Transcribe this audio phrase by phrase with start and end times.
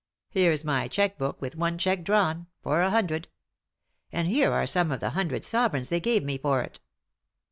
[0.31, 3.27] Here's my cheque book, with one cheque drawn— for a hundred.
[4.11, 6.79] And here are some of the hundred sovereigns they gave me for it."